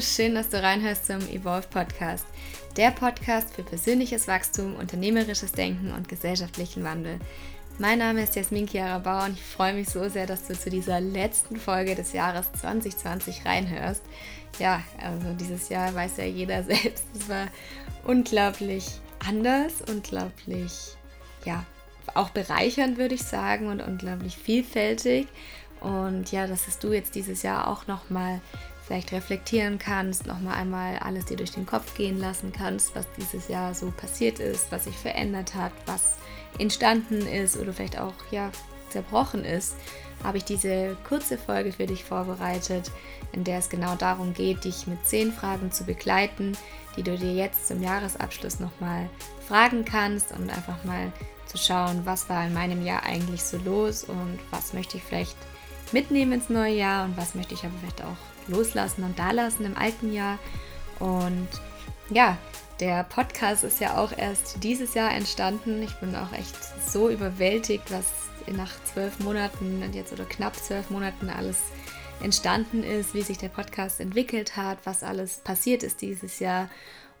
Schön, 0.00 0.36
dass 0.36 0.48
du 0.48 0.62
reinhörst 0.62 1.06
zum 1.06 1.18
Evolve 1.28 1.66
Podcast. 1.68 2.24
Der 2.76 2.92
Podcast 2.92 3.52
für 3.52 3.64
persönliches 3.64 4.28
Wachstum, 4.28 4.76
unternehmerisches 4.76 5.50
Denken 5.50 5.92
und 5.92 6.08
gesellschaftlichen 6.08 6.84
Wandel. 6.84 7.18
Mein 7.78 7.98
Name 7.98 8.22
ist 8.22 8.36
Jasmin 8.36 8.68
Chiara 8.68 8.98
Bauer 9.00 9.24
und 9.24 9.32
ich 9.32 9.42
freue 9.42 9.74
mich 9.74 9.88
so 9.88 10.08
sehr, 10.08 10.26
dass 10.26 10.46
du 10.46 10.56
zu 10.56 10.70
dieser 10.70 11.00
letzten 11.00 11.56
Folge 11.56 11.96
des 11.96 12.12
Jahres 12.12 12.52
2020 12.52 13.44
reinhörst. 13.44 14.02
Ja, 14.60 14.84
also 15.02 15.32
dieses 15.32 15.68
Jahr 15.68 15.92
weiß 15.92 16.18
ja 16.18 16.24
jeder 16.24 16.62
selbst, 16.62 17.04
es 17.18 17.28
war 17.28 17.48
unglaublich 18.04 19.00
anders, 19.26 19.82
unglaublich, 19.88 20.96
ja, 21.44 21.64
auch 22.14 22.30
bereichernd 22.30 22.98
würde 22.98 23.16
ich 23.16 23.24
sagen 23.24 23.66
und 23.66 23.80
unglaublich 23.80 24.36
vielfältig. 24.36 25.26
Und 25.80 26.30
ja, 26.30 26.46
dass 26.46 26.78
du 26.78 26.92
jetzt 26.92 27.14
dieses 27.14 27.42
Jahr 27.42 27.68
auch 27.68 27.86
nochmal 27.86 28.40
vielleicht 28.88 29.12
reflektieren 29.12 29.78
kannst, 29.78 30.26
nochmal 30.26 30.54
einmal 30.54 30.96
alles 30.98 31.26
dir 31.26 31.36
durch 31.36 31.52
den 31.52 31.66
Kopf 31.66 31.94
gehen 31.94 32.18
lassen 32.18 32.52
kannst, 32.52 32.96
was 32.96 33.06
dieses 33.18 33.46
Jahr 33.48 33.74
so 33.74 33.90
passiert 33.90 34.40
ist, 34.40 34.72
was 34.72 34.84
sich 34.84 34.96
verändert 34.96 35.54
hat, 35.54 35.72
was 35.84 36.16
entstanden 36.58 37.26
ist 37.26 37.58
oder 37.58 37.74
vielleicht 37.74 38.00
auch 38.00 38.14
ja 38.30 38.50
zerbrochen 38.88 39.44
ist, 39.44 39.76
habe 40.24 40.38
ich 40.38 40.44
diese 40.44 40.96
kurze 41.06 41.36
Folge 41.36 41.72
für 41.72 41.86
dich 41.86 42.02
vorbereitet, 42.02 42.90
in 43.32 43.44
der 43.44 43.58
es 43.58 43.68
genau 43.68 43.94
darum 43.94 44.32
geht, 44.32 44.64
dich 44.64 44.86
mit 44.86 45.06
zehn 45.06 45.32
Fragen 45.32 45.70
zu 45.70 45.84
begleiten, 45.84 46.56
die 46.96 47.02
du 47.02 47.18
dir 47.18 47.34
jetzt 47.34 47.68
zum 47.68 47.82
Jahresabschluss 47.82 48.58
nochmal 48.58 49.10
fragen 49.46 49.84
kannst 49.84 50.32
und 50.32 50.48
einfach 50.48 50.82
mal 50.84 51.12
zu 51.44 51.58
schauen, 51.58 52.00
was 52.04 52.30
war 52.30 52.46
in 52.46 52.54
meinem 52.54 52.82
Jahr 52.84 53.02
eigentlich 53.02 53.42
so 53.42 53.58
los 53.58 54.04
und 54.04 54.38
was 54.50 54.72
möchte 54.72 54.96
ich 54.96 55.02
vielleicht 55.02 55.36
mitnehmen 55.92 56.32
ins 56.32 56.48
neue 56.48 56.74
Jahr 56.74 57.04
und 57.04 57.16
was 57.16 57.34
möchte 57.34 57.54
ich 57.54 57.64
aber 57.64 57.74
vielleicht 57.80 58.02
auch 58.02 58.16
loslassen 58.48 59.04
und 59.04 59.18
da 59.18 59.30
lassen 59.30 59.64
im 59.64 59.76
alten 59.76 60.12
Jahr. 60.12 60.38
Und 60.98 61.48
ja, 62.10 62.38
der 62.80 63.04
Podcast 63.04 63.64
ist 63.64 63.80
ja 63.80 63.96
auch 63.96 64.16
erst 64.16 64.62
dieses 64.62 64.94
Jahr 64.94 65.12
entstanden. 65.12 65.82
Ich 65.82 65.94
bin 65.96 66.14
auch 66.14 66.32
echt 66.32 66.56
so 66.86 67.08
überwältigt, 67.10 67.90
was 67.90 68.06
nach 68.52 68.72
zwölf 68.84 69.18
Monaten 69.20 69.82
jetzt 69.92 70.12
oder 70.12 70.24
knapp 70.24 70.56
zwölf 70.56 70.90
Monaten 70.90 71.28
alles 71.28 71.58
entstanden 72.22 72.82
ist, 72.82 73.14
wie 73.14 73.22
sich 73.22 73.38
der 73.38 73.48
Podcast 73.48 74.00
entwickelt 74.00 74.56
hat, 74.56 74.78
was 74.84 75.02
alles 75.02 75.38
passiert 75.38 75.82
ist 75.82 76.00
dieses 76.00 76.38
Jahr. 76.38 76.68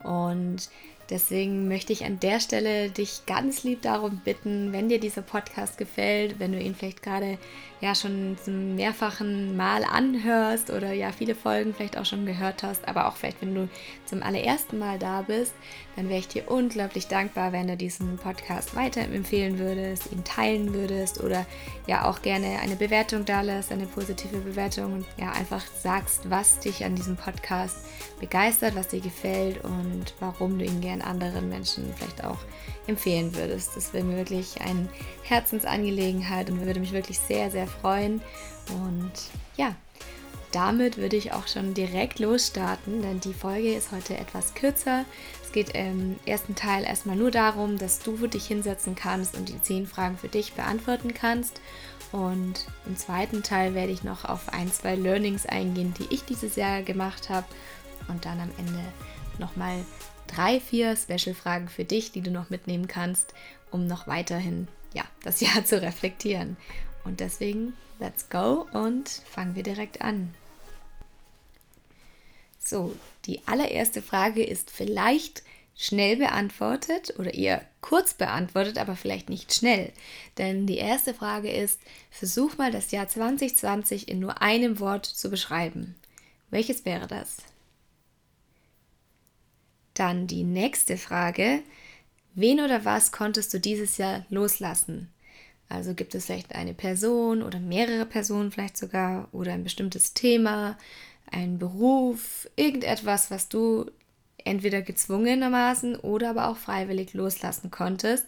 Und 0.02 0.68
Deswegen 1.10 1.68
möchte 1.68 1.92
ich 1.92 2.04
an 2.04 2.20
der 2.20 2.38
Stelle 2.38 2.90
dich 2.90 3.22
ganz 3.26 3.64
lieb 3.64 3.80
darum 3.80 4.20
bitten, 4.24 4.72
wenn 4.72 4.90
dir 4.90 5.00
dieser 5.00 5.22
Podcast 5.22 5.78
gefällt, 5.78 6.38
wenn 6.38 6.52
du 6.52 6.60
ihn 6.60 6.74
vielleicht 6.74 7.02
gerade 7.02 7.38
ja 7.80 7.94
schon 7.94 8.36
zum 8.44 8.74
mehrfachen 8.74 9.56
Mal 9.56 9.84
anhörst 9.84 10.70
oder 10.70 10.92
ja 10.92 11.12
viele 11.12 11.34
Folgen 11.34 11.72
vielleicht 11.72 11.96
auch 11.96 12.04
schon 12.04 12.26
gehört 12.26 12.62
hast, 12.62 12.86
aber 12.88 13.08
auch 13.08 13.16
vielleicht 13.16 13.40
wenn 13.40 13.54
du 13.54 13.68
zum 14.04 14.22
allerersten 14.22 14.78
Mal 14.78 14.98
da 14.98 15.22
bist, 15.22 15.54
dann 15.96 16.08
wäre 16.08 16.18
ich 16.18 16.28
dir 16.28 16.50
unglaublich 16.50 17.06
dankbar, 17.06 17.52
wenn 17.52 17.68
du 17.68 17.76
diesen 17.76 18.18
Podcast 18.18 18.74
weiterempfehlen 18.74 19.58
würdest, 19.58 20.12
ihn 20.12 20.24
teilen 20.24 20.74
würdest 20.74 21.22
oder 21.22 21.46
ja 21.86 22.04
auch 22.04 22.20
gerne 22.20 22.58
eine 22.60 22.76
Bewertung 22.76 23.24
da 23.24 23.40
lässt, 23.40 23.72
eine 23.72 23.86
positive 23.86 24.38
Bewertung 24.38 24.92
und 24.92 25.06
ja 25.16 25.32
einfach 25.32 25.64
sagst, 25.80 26.28
was 26.28 26.58
dich 26.58 26.84
an 26.84 26.96
diesem 26.96 27.16
Podcast 27.16 27.78
begeistert, 28.20 28.74
was 28.74 28.88
dir 28.88 29.00
gefällt 29.00 29.64
und 29.64 30.14
warum 30.20 30.58
du 30.58 30.64
ihn 30.64 30.80
gerne 30.80 30.97
anderen 31.02 31.48
Menschen 31.48 31.92
vielleicht 31.96 32.24
auch 32.24 32.38
empfehlen 32.86 33.34
würdest. 33.34 33.76
Das 33.76 33.92
wäre 33.92 34.04
mir 34.04 34.16
wirklich 34.16 34.60
eine 34.60 34.88
Herzensangelegenheit 35.22 36.50
und 36.50 36.64
würde 36.64 36.80
mich 36.80 36.92
wirklich 36.92 37.18
sehr, 37.18 37.50
sehr 37.50 37.66
freuen. 37.66 38.20
Und 38.70 39.12
ja, 39.56 39.74
damit 40.52 40.96
würde 40.96 41.16
ich 41.16 41.32
auch 41.32 41.46
schon 41.46 41.74
direkt 41.74 42.18
losstarten, 42.18 43.02
denn 43.02 43.20
die 43.20 43.34
Folge 43.34 43.74
ist 43.74 43.92
heute 43.92 44.16
etwas 44.16 44.54
kürzer. 44.54 45.04
Es 45.44 45.52
geht 45.52 45.70
im 45.70 46.16
ersten 46.24 46.54
Teil 46.54 46.84
erstmal 46.84 47.16
nur 47.16 47.30
darum, 47.30 47.78
dass 47.78 48.00
du 48.00 48.26
dich 48.26 48.46
hinsetzen 48.46 48.94
kannst 48.94 49.36
und 49.36 49.48
die 49.48 49.60
zehn 49.60 49.86
Fragen 49.86 50.16
für 50.16 50.28
dich 50.28 50.54
beantworten 50.54 51.12
kannst. 51.12 51.60
Und 52.12 52.66
im 52.86 52.96
zweiten 52.96 53.42
Teil 53.42 53.74
werde 53.74 53.92
ich 53.92 54.02
noch 54.02 54.24
auf 54.24 54.50
ein, 54.52 54.72
zwei 54.72 54.94
Learnings 54.94 55.44
eingehen, 55.44 55.92
die 55.98 56.14
ich 56.14 56.24
dieses 56.24 56.56
Jahr 56.56 56.82
gemacht 56.82 57.28
habe. 57.28 57.46
Und 58.08 58.24
dann 58.24 58.40
am 58.40 58.50
Ende 58.56 58.80
nochmal 59.38 59.84
drei, 60.28 60.60
vier 60.60 60.96
Special-Fragen 60.96 61.68
für 61.68 61.84
dich, 61.84 62.12
die 62.12 62.20
du 62.20 62.30
noch 62.30 62.50
mitnehmen 62.50 62.86
kannst, 62.86 63.34
um 63.70 63.86
noch 63.86 64.06
weiterhin 64.06 64.68
ja, 64.94 65.04
das 65.22 65.40
Jahr 65.42 65.64
zu 65.64 65.82
reflektieren. 65.82 66.56
Und 67.04 67.20
deswegen, 67.20 67.74
let's 67.98 68.28
go 68.28 68.66
und 68.72 69.08
fangen 69.08 69.56
wir 69.56 69.62
direkt 69.62 70.02
an. 70.02 70.34
So, 72.58 72.94
die 73.24 73.40
allererste 73.46 74.02
Frage 74.02 74.44
ist 74.44 74.70
vielleicht 74.70 75.42
schnell 75.74 76.16
beantwortet 76.16 77.14
oder 77.18 77.32
eher 77.32 77.64
kurz 77.80 78.12
beantwortet, 78.12 78.78
aber 78.78 78.96
vielleicht 78.96 79.30
nicht 79.30 79.54
schnell. 79.54 79.92
Denn 80.36 80.66
die 80.66 80.76
erste 80.76 81.14
Frage 81.14 81.50
ist, 81.50 81.80
versuch 82.10 82.58
mal 82.58 82.72
das 82.72 82.90
Jahr 82.90 83.08
2020 83.08 84.08
in 84.08 84.18
nur 84.18 84.42
einem 84.42 84.80
Wort 84.80 85.06
zu 85.06 85.30
beschreiben. 85.30 85.94
Welches 86.50 86.84
wäre 86.84 87.06
das? 87.06 87.36
Dann 89.98 90.28
die 90.28 90.44
nächste 90.44 90.96
Frage. 90.96 91.60
Wen 92.34 92.60
oder 92.60 92.84
was 92.84 93.10
konntest 93.10 93.52
du 93.52 93.58
dieses 93.58 93.96
Jahr 93.96 94.24
loslassen? 94.30 95.08
Also 95.68 95.92
gibt 95.94 96.14
es 96.14 96.26
vielleicht 96.26 96.54
eine 96.54 96.72
Person 96.72 97.42
oder 97.42 97.58
mehrere 97.58 98.06
Personen 98.06 98.52
vielleicht 98.52 98.76
sogar 98.76 99.26
oder 99.32 99.52
ein 99.52 99.64
bestimmtes 99.64 100.14
Thema, 100.14 100.78
ein 101.32 101.58
Beruf, 101.58 102.48
irgendetwas, 102.54 103.32
was 103.32 103.48
du 103.48 103.90
entweder 104.44 104.82
gezwungenermaßen 104.82 105.96
oder 105.96 106.30
aber 106.30 106.46
auch 106.46 106.56
freiwillig 106.56 107.12
loslassen 107.12 107.72
konntest, 107.72 108.26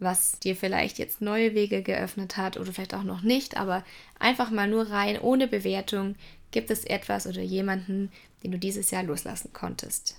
was 0.00 0.40
dir 0.40 0.56
vielleicht 0.56 0.98
jetzt 0.98 1.20
neue 1.20 1.54
Wege 1.54 1.82
geöffnet 1.82 2.36
hat 2.36 2.56
oder 2.56 2.72
vielleicht 2.72 2.94
auch 2.94 3.04
noch 3.04 3.22
nicht, 3.22 3.56
aber 3.56 3.84
einfach 4.18 4.50
mal 4.50 4.68
nur 4.68 4.90
rein 4.90 5.20
ohne 5.20 5.46
Bewertung, 5.46 6.16
gibt 6.50 6.72
es 6.72 6.84
etwas 6.84 7.28
oder 7.28 7.42
jemanden, 7.42 8.10
den 8.42 8.50
du 8.50 8.58
dieses 8.58 8.90
Jahr 8.90 9.04
loslassen 9.04 9.52
konntest. 9.52 10.16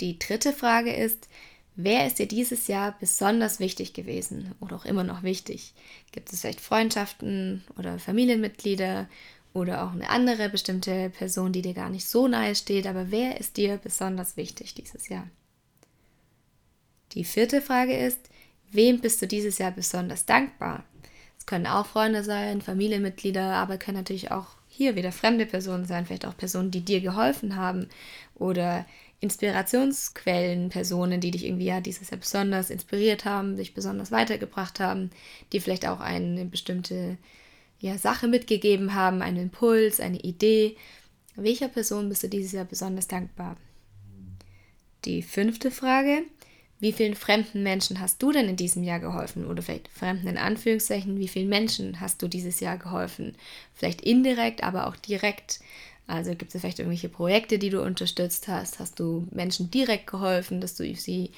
Die 0.00 0.18
dritte 0.18 0.52
Frage 0.52 0.92
ist, 0.94 1.28
wer 1.74 2.06
ist 2.06 2.18
dir 2.18 2.26
dieses 2.26 2.66
Jahr 2.68 2.96
besonders 2.98 3.60
wichtig 3.60 3.92
gewesen 3.92 4.54
oder 4.60 4.76
auch 4.76 4.84
immer 4.84 5.04
noch 5.04 5.22
wichtig? 5.22 5.74
Gibt 6.12 6.32
es 6.32 6.40
vielleicht 6.40 6.60
Freundschaften 6.60 7.64
oder 7.78 7.98
Familienmitglieder 7.98 9.08
oder 9.52 9.84
auch 9.84 9.92
eine 9.92 10.10
andere 10.10 10.50
bestimmte 10.50 11.10
Person, 11.10 11.52
die 11.52 11.62
dir 11.62 11.74
gar 11.74 11.88
nicht 11.88 12.06
so 12.06 12.28
nahe 12.28 12.54
steht, 12.54 12.86
aber 12.86 13.10
wer 13.10 13.40
ist 13.40 13.56
dir 13.56 13.78
besonders 13.78 14.36
wichtig 14.36 14.74
dieses 14.74 15.08
Jahr? 15.08 15.26
Die 17.12 17.24
vierte 17.24 17.62
Frage 17.62 17.96
ist, 17.96 18.28
wem 18.70 19.00
bist 19.00 19.22
du 19.22 19.26
dieses 19.26 19.56
Jahr 19.56 19.70
besonders 19.70 20.26
dankbar? 20.26 20.84
Es 21.38 21.46
können 21.46 21.66
auch 21.66 21.86
Freunde 21.86 22.22
sein, 22.22 22.60
Familienmitglieder, 22.60 23.54
aber 23.54 23.78
können 23.78 23.96
natürlich 23.96 24.30
auch 24.30 24.48
hier 24.68 24.94
wieder 24.94 25.12
fremde 25.12 25.46
Personen 25.46 25.86
sein, 25.86 26.04
vielleicht 26.04 26.26
auch 26.26 26.36
Personen, 26.36 26.70
die 26.70 26.84
dir 26.84 27.00
geholfen 27.00 27.56
haben 27.56 27.88
oder 28.34 28.84
Inspirationsquellen, 29.20 30.68
Personen, 30.68 31.20
die 31.20 31.30
dich 31.30 31.44
irgendwie 31.44 31.66
ja 31.66 31.80
dieses 31.80 32.10
Jahr 32.10 32.20
besonders 32.20 32.70
inspiriert 32.70 33.24
haben, 33.24 33.56
dich 33.56 33.74
besonders 33.74 34.10
weitergebracht 34.10 34.78
haben, 34.78 35.10
die 35.52 35.60
vielleicht 35.60 35.86
auch 35.86 36.00
eine 36.00 36.44
bestimmte 36.44 37.16
ja, 37.78 37.98
Sache 37.98 38.28
mitgegeben 38.28 38.94
haben, 38.94 39.22
einen 39.22 39.38
Impuls, 39.38 40.00
eine 40.00 40.18
Idee. 40.20 40.76
Welcher 41.34 41.68
Person 41.68 42.08
bist 42.08 42.22
du 42.22 42.28
dieses 42.28 42.52
Jahr 42.52 42.64
besonders 42.64 43.08
dankbar? 43.08 43.56
Die 45.04 45.22
fünfte 45.22 45.70
Frage. 45.70 46.22
Wie 46.78 46.92
vielen 46.92 47.14
fremden 47.14 47.62
Menschen 47.62 48.00
hast 48.00 48.22
du 48.22 48.32
denn 48.32 48.48
in 48.50 48.56
diesem 48.56 48.82
Jahr 48.82 49.00
geholfen? 49.00 49.46
Oder 49.46 49.62
vielleicht 49.62 49.88
fremden 49.88 50.26
in 50.26 50.36
Anführungszeichen, 50.36 51.18
wie 51.18 51.28
vielen 51.28 51.48
Menschen 51.48 52.00
hast 52.00 52.20
du 52.20 52.28
dieses 52.28 52.60
Jahr 52.60 52.76
geholfen? 52.76 53.34
Vielleicht 53.72 54.02
indirekt, 54.02 54.62
aber 54.62 54.86
auch 54.86 54.96
direkt. 54.96 55.60
Also 56.06 56.34
gibt 56.34 56.54
es 56.54 56.60
vielleicht 56.60 56.78
irgendwelche 56.78 57.08
Projekte, 57.08 57.58
die 57.58 57.70
du 57.70 57.82
unterstützt 57.82 58.48
hast? 58.48 58.78
Hast 58.78 59.00
du 59.00 59.26
Menschen 59.32 59.70
direkt 59.70 60.06
geholfen, 60.06 60.60
dass 60.60 60.76
du 60.76 60.94
sie, 60.94 61.32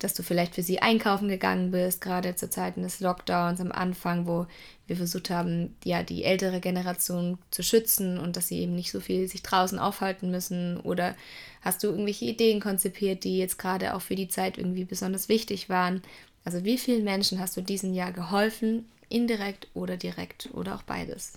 dass 0.00 0.14
du 0.14 0.24
vielleicht 0.24 0.56
für 0.56 0.62
sie 0.62 0.80
einkaufen 0.80 1.28
gegangen 1.28 1.70
bist, 1.70 2.00
gerade 2.00 2.34
zu 2.34 2.50
Zeiten 2.50 2.82
des 2.82 2.98
Lockdowns 3.00 3.60
am 3.60 3.70
Anfang, 3.70 4.26
wo 4.26 4.46
wir 4.88 4.96
versucht 4.96 5.30
haben, 5.30 5.76
ja, 5.84 6.02
die 6.02 6.24
ältere 6.24 6.60
Generation 6.60 7.38
zu 7.50 7.62
schützen 7.62 8.18
und 8.18 8.36
dass 8.36 8.48
sie 8.48 8.58
eben 8.58 8.74
nicht 8.74 8.90
so 8.90 9.00
viel 9.00 9.28
sich 9.28 9.42
draußen 9.42 9.78
aufhalten 9.78 10.30
müssen? 10.30 10.80
Oder 10.80 11.14
hast 11.60 11.84
du 11.84 11.88
irgendwelche 11.88 12.24
Ideen 12.24 12.60
konzipiert, 12.60 13.22
die 13.22 13.38
jetzt 13.38 13.58
gerade 13.58 13.94
auch 13.94 14.02
für 14.02 14.16
die 14.16 14.28
Zeit 14.28 14.58
irgendwie 14.58 14.84
besonders 14.84 15.28
wichtig 15.28 15.68
waren? 15.68 16.02
Also 16.44 16.64
wie 16.64 16.78
vielen 16.78 17.04
Menschen 17.04 17.38
hast 17.38 17.56
du 17.56 17.62
diesem 17.62 17.94
Jahr 17.94 18.12
geholfen, 18.12 18.86
indirekt 19.08 19.68
oder 19.72 19.96
direkt 19.96 20.50
oder 20.52 20.74
auch 20.74 20.82
beides? 20.82 21.34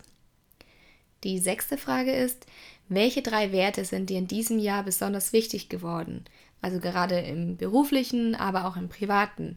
Die 1.23 1.39
sechste 1.39 1.77
Frage 1.77 2.11
ist, 2.11 2.45
welche 2.89 3.21
drei 3.21 3.51
Werte 3.51 3.83
sind 3.85 4.09
dir 4.09 4.17
in 4.17 4.27
diesem 4.27 4.59
Jahr 4.59 4.83
besonders 4.83 5.33
wichtig 5.33 5.69
geworden? 5.69 6.25
Also 6.61 6.79
gerade 6.79 7.19
im 7.19 7.57
beruflichen, 7.57 8.35
aber 8.35 8.65
auch 8.65 8.77
im 8.77 8.89
privaten. 8.89 9.55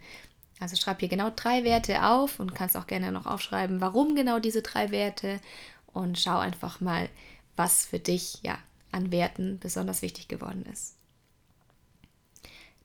Also 0.59 0.77
schreib 0.77 1.01
hier 1.01 1.09
genau 1.09 1.31
drei 1.35 1.65
Werte 1.65 2.05
auf 2.05 2.39
und 2.41 2.55
kannst 2.55 2.77
auch 2.77 2.87
gerne 2.87 3.13
noch 3.13 3.27
aufschreiben, 3.27 3.81
warum 3.81 4.15
genau 4.15 4.39
diese 4.39 4.63
drei 4.63 4.91
Werte 4.91 5.41
und 5.93 6.19
schau 6.19 6.39
einfach 6.39 6.81
mal, 6.81 7.09
was 7.57 7.87
für 7.87 7.99
dich 7.99 8.39
ja 8.43 8.59
an 8.93 9.11
Werten 9.13 9.59
besonders 9.59 10.03
wichtig 10.03 10.29
geworden 10.29 10.65
ist. 10.71 10.97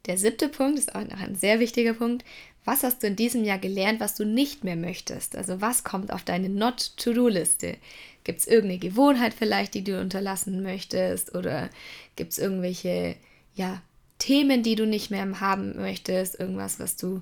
Der 0.06 0.18
siebte 0.18 0.50
Punkt 0.50 0.78
ist 0.78 0.94
auch 0.96 1.04
noch 1.04 1.20
ein 1.20 1.36
sehr 1.36 1.60
wichtiger 1.60 1.94
Punkt. 1.94 2.24
Was 2.66 2.84
hast 2.84 3.04
du 3.04 3.08
in 3.08 3.16
diesem 3.16 3.44
Jahr 3.44 3.60
gelernt, 3.60 4.00
was 4.00 4.16
du 4.16 4.26
nicht 4.26 4.64
mehr 4.64 4.76
möchtest? 4.76 5.36
Also 5.36 5.62
was 5.62 5.84
kommt 5.84 6.12
auf 6.12 6.24
deine 6.24 6.50
Not-to-Do-Liste? 6.50 7.78
Gibt 8.24 8.40
es 8.40 8.48
irgendeine 8.48 8.80
Gewohnheit 8.80 9.36
vielleicht, 9.36 9.76
die 9.76 9.84
du 9.84 10.02
unterlassen 10.02 10.64
möchtest? 10.64 11.36
Oder 11.36 11.70
gibt 12.16 12.34
es 12.34 12.40
irgendwelche 12.40 13.16
ja, 13.54 13.82
Themen, 14.18 14.64
die 14.64 14.76
du 14.76 14.88
nicht 14.88 15.12
mehr 15.12 15.40
haben 15.40 15.76
möchtest? 15.76 16.40
Irgendwas, 16.40 16.80
was 16.80 16.98
du, 16.98 17.22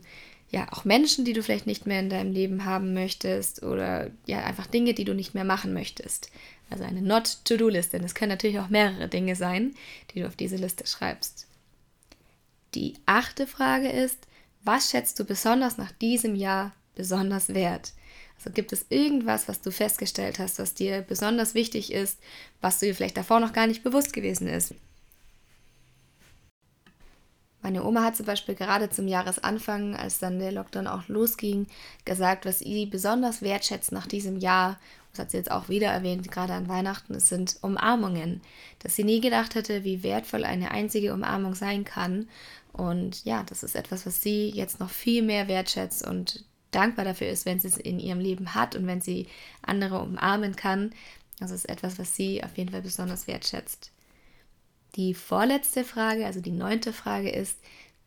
ja, 0.50 0.72
auch 0.72 0.86
Menschen, 0.86 1.25
die 1.25 1.34
du 1.34 1.44
vielleicht 1.44 1.68
nicht 1.68 1.86
mehr 1.86 2.00
in 2.00 2.10
deinem 2.10 2.31
Leben 2.31 2.63
haben 2.63 2.94
möchtest? 2.94 3.63
Oder 3.63 4.12
ja, 4.25 4.46
einfach 4.46 4.68
Dinge, 4.68 4.94
die 4.94 5.04
du 5.04 5.13
nicht 5.13 5.34
mehr 5.34 5.44
machen 5.44 5.74
möchtest. 5.74 6.31
Also 6.69 6.86
eine 6.86 7.01
Not-to-Do-Liste. 7.01 8.00
Das 8.00 8.16
können 8.16 8.31
natürlich 8.31 8.60
auch 8.60 8.69
mehrere 8.69 9.10
Dinge 9.10 9.36
sein, 9.36 9.75
die 10.12 10.22
du 10.22 10.28
auf 10.28 10.38
diese 10.38 10.56
Liste 10.56 10.88
schreibst. 10.88 11.48
Die 12.75 12.94
achte 13.06 13.46
Frage 13.46 13.89
ist, 13.89 14.25
was 14.63 14.89
schätzt 14.89 15.19
du 15.19 15.25
besonders 15.25 15.77
nach 15.77 15.92
diesem 15.92 16.36
Jahr 16.36 16.71
besonders 16.95 17.50
wert? 17.54 17.94
Also 18.38 18.50
gibt 18.50 18.74
es 18.74 18.86
irgendwas, 18.89 19.48
was 19.48 19.62
du 19.62 19.71
festgestellt 19.71 20.39
hast, 20.39 20.60
was 20.60 20.74
dir 20.74 21.01
besonders 21.01 21.54
wichtig 21.54 21.92
ist, 21.92 22.19
was 22.62 22.80
dir 22.80 22.94
vielleicht 22.95 23.18
davor 23.18 23.39
noch 23.39 23.54
gar 23.54 23.68
nicht 23.68 23.83
bewusst 23.83 24.13
gewesen 24.13 24.48
ist? 24.48 24.74
Meine 27.62 27.86
Oma 27.86 28.04
hat 28.04 28.18
zum 28.18 28.25
Beispiel 28.25 28.56
gerade 28.56 28.89
zum 28.89 29.07
Jahresanfang, 29.07 29.95
als 29.95 30.19
dann 30.19 30.39
der 30.39 30.51
Lockdown 30.51 30.86
auch 30.86 31.07
losging, 31.07 31.68
gesagt, 32.04 32.45
was 32.45 32.60
sie 32.60 32.86
besonders 32.86 33.42
wertschätzt 33.42 33.94
nach 33.94 34.06
diesem 34.06 34.38
Jahr, 34.38 34.77
das 35.12 35.19
hat 35.19 35.31
sie 35.31 35.38
jetzt 35.38 35.51
auch 35.51 35.69
wieder 35.69 35.88
erwähnt, 35.88 36.30
gerade 36.30 36.54
an 36.54 36.68
Weihnachten, 36.68 37.13
es 37.13 37.30
sind 37.30 37.57
Umarmungen. 37.62 38.42
Dass 38.80 38.98
sie 38.98 39.06
nie 39.06 39.21
gedacht 39.21 39.56
hätte, 39.56 39.86
wie 39.86 40.04
wertvoll 40.04 40.44
eine 40.44 40.71
einzige 40.71 41.13
Umarmung 41.13 41.56
sein 41.56 41.86
kann 41.86 42.27
und 42.74 43.24
ja, 43.24 43.44
das 43.44 43.64
ist 43.64 43.75
etwas, 43.75 44.06
was 44.06 44.22
sie 44.22 44.50
jetzt 44.50 44.80
noch 44.80 44.90
viel 44.90 45.22
mehr 45.22 45.48
wertschätzt 45.48 46.06
und 46.06 46.44
dankbar 46.72 47.06
dafür 47.06 47.30
ist, 47.30 47.46
wenn 47.46 47.60
sie 47.60 47.68
es 47.68 47.78
in 47.78 48.00
ihrem 48.00 48.20
Leben 48.20 48.56
hat 48.56 48.75
und 48.75 48.88
wenn 48.88 49.00
sie 49.00 49.28
andere 49.62 50.00
umarmen 50.00 50.56
kann. 50.56 50.92
Das 51.40 51.52
ist 51.52 51.70
etwas, 51.70 52.00
was 52.00 52.16
sie 52.16 52.44
auf 52.44 52.58
jeden 52.58 52.72
Fall 52.72 52.81
besonders 52.81 53.28
wertschätzt. 53.28 53.92
Die 54.96 55.14
vorletzte 55.14 55.84
Frage, 55.84 56.25
also 56.25 56.42
die 56.42 56.52
neunte 56.52 56.94
Frage 56.94 57.30
ist, 57.30 57.60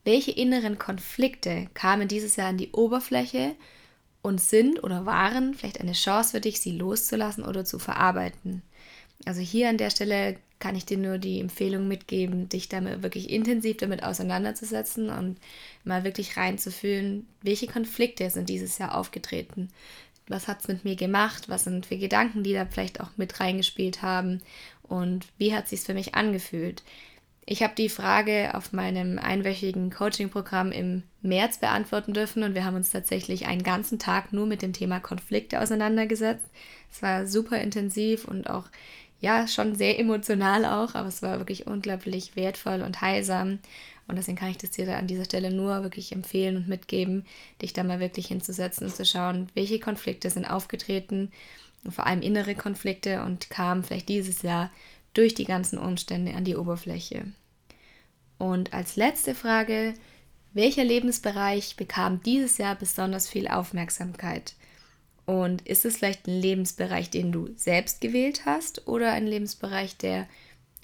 welche 0.04 0.32
inneren 0.32 0.78
Konflikte 0.78 1.68
kamen 1.74 2.08
dieses 2.08 2.36
Jahr 2.36 2.48
an 2.48 2.58
die 2.58 2.70
Oberfläche 2.72 3.54
und 4.22 4.40
sind 4.40 4.82
oder 4.82 5.06
waren 5.06 5.54
vielleicht 5.54 5.80
eine 5.80 5.92
Chance 5.92 6.32
für 6.32 6.40
dich, 6.40 6.60
sie 6.60 6.72
loszulassen 6.72 7.44
oder 7.44 7.64
zu 7.64 7.78
verarbeiten? 7.78 8.62
Also 9.24 9.40
hier 9.40 9.68
an 9.68 9.78
der 9.78 9.90
Stelle 9.90 10.36
kann 10.58 10.76
ich 10.76 10.86
dir 10.86 10.98
nur 10.98 11.18
die 11.18 11.40
Empfehlung 11.40 11.86
mitgeben, 11.86 12.48
dich 12.48 12.68
damit 12.68 13.02
wirklich 13.02 13.30
intensiv 13.30 13.76
damit 13.76 14.02
auseinanderzusetzen 14.02 15.10
und 15.10 15.36
mal 15.84 16.04
wirklich 16.04 16.36
reinzufühlen, 16.36 17.26
welche 17.42 17.66
Konflikte 17.66 18.30
sind 18.30 18.48
dieses 18.48 18.78
Jahr 18.78 18.96
aufgetreten. 18.96 19.68
Was 20.28 20.48
hat 20.48 20.60
es 20.60 20.68
mit 20.68 20.84
mir 20.84 20.96
gemacht? 20.96 21.48
Was 21.48 21.64
sind 21.64 21.86
für 21.86 21.98
Gedanken, 21.98 22.42
die 22.42 22.52
da 22.52 22.66
vielleicht 22.66 23.00
auch 23.00 23.10
mit 23.16 23.38
reingespielt 23.38 24.02
haben? 24.02 24.40
Und 24.82 25.26
wie 25.38 25.54
hat 25.54 25.70
es 25.72 25.84
für 25.84 25.94
mich 25.94 26.14
angefühlt? 26.14 26.82
Ich 27.48 27.62
habe 27.62 27.74
die 27.76 27.88
Frage 27.88 28.54
auf 28.54 28.72
meinem 28.72 29.20
einwöchigen 29.20 29.90
Coaching-Programm 29.90 30.72
im 30.72 31.04
März 31.22 31.58
beantworten 31.58 32.12
dürfen 32.12 32.42
und 32.42 32.54
wir 32.56 32.64
haben 32.64 32.74
uns 32.74 32.90
tatsächlich 32.90 33.46
einen 33.46 33.62
ganzen 33.62 34.00
Tag 34.00 34.32
nur 34.32 34.46
mit 34.46 34.62
dem 34.62 34.72
Thema 34.72 34.98
Konflikte 34.98 35.60
auseinandergesetzt. 35.60 36.46
Es 36.90 37.02
war 37.02 37.24
super 37.26 37.60
intensiv 37.60 38.24
und 38.24 38.50
auch 38.50 38.64
ja, 39.20 39.48
schon 39.48 39.74
sehr 39.74 39.98
emotional 39.98 40.64
auch, 40.64 40.94
aber 40.94 41.08
es 41.08 41.22
war 41.22 41.38
wirklich 41.38 41.66
unglaublich 41.66 42.36
wertvoll 42.36 42.82
und 42.82 43.00
heilsam. 43.00 43.58
Und 44.08 44.16
deswegen 44.16 44.36
kann 44.36 44.50
ich 44.50 44.58
das 44.58 44.70
dir 44.70 44.96
an 44.96 45.08
dieser 45.08 45.24
Stelle 45.24 45.50
nur 45.50 45.82
wirklich 45.82 46.12
empfehlen 46.12 46.56
und 46.56 46.68
mitgeben, 46.68 47.24
dich 47.60 47.72
da 47.72 47.82
mal 47.82 47.98
wirklich 47.98 48.26
hinzusetzen 48.26 48.86
und 48.86 48.94
zu 48.94 49.04
schauen, 49.04 49.48
welche 49.54 49.80
Konflikte 49.80 50.30
sind 50.30 50.44
aufgetreten, 50.44 51.32
und 51.86 51.92
vor 51.92 52.06
allem 52.06 52.20
innere 52.20 52.54
Konflikte 52.54 53.22
und 53.22 53.48
kamen 53.48 53.84
vielleicht 53.84 54.08
dieses 54.08 54.42
Jahr 54.42 54.70
durch 55.14 55.34
die 55.34 55.44
ganzen 55.44 55.78
Umstände 55.78 56.34
an 56.34 56.44
die 56.44 56.56
Oberfläche. 56.56 57.26
Und 58.38 58.74
als 58.74 58.96
letzte 58.96 59.34
Frage, 59.34 59.94
welcher 60.52 60.84
Lebensbereich 60.84 61.76
bekam 61.76 62.22
dieses 62.22 62.58
Jahr 62.58 62.74
besonders 62.74 63.28
viel 63.28 63.48
Aufmerksamkeit? 63.48 64.54
Und 65.26 65.66
ist 65.66 65.84
es 65.84 65.98
vielleicht 65.98 66.28
ein 66.28 66.40
Lebensbereich, 66.40 67.10
den 67.10 67.32
du 67.32 67.50
selbst 67.56 68.00
gewählt 68.00 68.46
hast 68.46 68.86
oder 68.86 69.12
ein 69.12 69.26
Lebensbereich, 69.26 69.96
der 69.96 70.28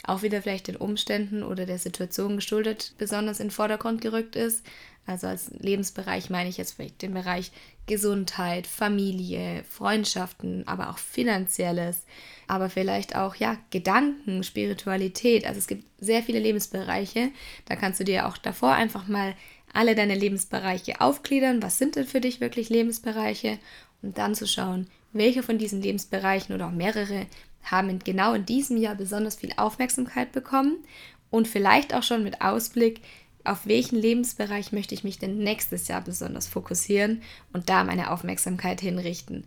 auch 0.05 0.23
wieder 0.23 0.43
vielleicht 0.43 0.67
den 0.67 0.77
Umständen 0.77 1.45
oder 1.45 1.65
der 1.65 1.79
Situation 1.79 2.37
geschuldet 2.37 2.93
besonders 2.99 3.39
in 3.39 3.47
den 3.47 3.53
Vordergrund 3.53 4.01
gerückt 4.01 4.35
ist? 4.35 4.65
Also 5.07 5.27
als 5.27 5.51
Lebensbereich 5.59 6.31
meine 6.31 6.49
ich 6.49 6.57
jetzt 6.59 6.75
vielleicht 6.75 7.03
den 7.03 7.15
Bereich 7.15 7.51
Gesundheit, 7.87 8.69
Familie, 8.69 9.65
Freundschaften, 9.69 10.67
aber 10.69 10.91
auch 10.91 10.99
finanzielles, 10.99 12.05
aber 12.47 12.71
vielleicht 12.71 13.17
auch 13.17 13.35
ja 13.35 13.59
Gedanken, 13.71 14.45
Spiritualität. 14.45 15.45
Also 15.45 15.59
es 15.59 15.67
gibt 15.67 15.85
sehr 15.99 16.23
viele 16.23 16.39
Lebensbereiche. 16.39 17.31
Da 17.65 17.75
kannst 17.75 17.99
du 17.99 18.05
dir 18.05 18.29
auch 18.29 18.39
davor 18.39 18.73
einfach 18.73 19.09
mal 19.09 19.35
alle 19.73 19.95
deine 19.95 20.15
Lebensbereiche 20.15 21.01
aufgliedern. 21.01 21.63
Was 21.63 21.79
sind 21.79 21.97
denn 21.97 22.07
für 22.07 22.21
dich 22.21 22.41
wirklich 22.41 22.69
Lebensbereiche? 22.69 23.59
und 24.03 24.19
dann 24.19 24.35
zu 24.35 24.47
schauen, 24.47 24.89
welche 25.13 25.43
von 25.43 25.59
diesen 25.59 25.81
Lebensbereichen 25.81 26.55
oder 26.55 26.67
auch 26.67 26.73
mehrere 26.73 27.27
haben 27.63 28.01
genau 28.01 28.35
in 28.35 28.45
diesem 28.45 28.77
Jahr 28.77 28.97
besonders 28.97 29.37
viel 29.37 29.53
Aufmerksamkeit 29.57 30.33
bekommen 30.33 30.79
und 31.31 31.47
vielleicht 31.47 31.95
auch 31.95 32.03
schon 32.03 32.25
mit 32.25 32.41
Ausblick, 32.41 33.01
auf 33.45 33.67
welchen 33.67 33.97
Lebensbereich 33.97 34.73
möchte 34.73 34.95
ich 34.95 35.05
mich 35.05 35.19
denn 35.19 35.39
nächstes 35.39 35.89
Jahr 35.89 36.01
besonders 36.01 36.47
fokussieren 36.47 37.23
und 37.53 37.69
da 37.69 37.85
meine 37.85 38.11
Aufmerksamkeit 38.11 38.81
hinrichten. 38.81 39.45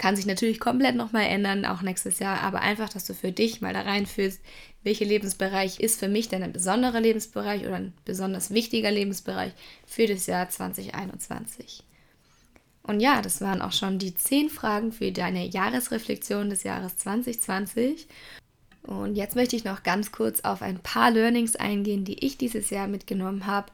Kann 0.00 0.16
sich 0.16 0.24
natürlich 0.24 0.60
komplett 0.60 0.96
nochmal 0.96 1.26
ändern, 1.26 1.66
auch 1.66 1.82
nächstes 1.82 2.20
Jahr, 2.20 2.40
aber 2.40 2.62
einfach, 2.62 2.88
dass 2.88 3.04
du 3.04 3.12
für 3.12 3.32
dich 3.32 3.60
mal 3.60 3.74
da 3.74 3.82
reinfühlst, 3.82 4.40
welcher 4.82 5.04
Lebensbereich 5.04 5.78
ist 5.78 6.00
für 6.00 6.08
mich 6.08 6.30
denn 6.30 6.42
ein 6.42 6.54
besonderer 6.54 7.00
Lebensbereich 7.00 7.66
oder 7.66 7.74
ein 7.74 7.92
besonders 8.06 8.50
wichtiger 8.50 8.90
Lebensbereich 8.90 9.52
für 9.84 10.06
das 10.06 10.26
Jahr 10.26 10.48
2021. 10.48 11.82
Und 12.82 13.00
ja, 13.00 13.20
das 13.20 13.42
waren 13.42 13.60
auch 13.60 13.72
schon 13.72 13.98
die 13.98 14.14
zehn 14.14 14.48
Fragen 14.48 14.90
für 14.90 15.12
deine 15.12 15.46
Jahresreflexion 15.46 16.48
des 16.48 16.62
Jahres 16.62 16.96
2020. 16.96 18.08
Und 18.84 19.16
jetzt 19.16 19.36
möchte 19.36 19.54
ich 19.54 19.64
noch 19.64 19.82
ganz 19.82 20.12
kurz 20.12 20.40
auf 20.40 20.62
ein 20.62 20.78
paar 20.78 21.10
Learnings 21.10 21.56
eingehen, 21.56 22.06
die 22.06 22.24
ich 22.24 22.38
dieses 22.38 22.70
Jahr 22.70 22.88
mitgenommen 22.88 23.46
habe. 23.46 23.70